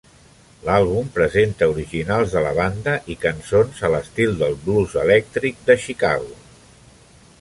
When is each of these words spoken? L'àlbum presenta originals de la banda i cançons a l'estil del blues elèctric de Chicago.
L'àlbum 0.67 1.11
presenta 1.17 1.67
originals 1.73 2.33
de 2.37 2.43
la 2.45 2.53
banda 2.59 2.95
i 3.15 3.17
cançons 3.27 3.83
a 3.89 3.93
l'estil 3.97 4.35
del 4.41 4.57
blues 4.65 4.97
elèctric 5.03 5.61
de 5.69 5.77
Chicago. 5.87 6.35